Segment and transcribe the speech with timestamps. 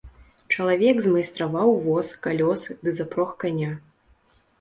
[0.53, 3.69] Чалавек змайстраваў воз, калёсы ды запрог каня.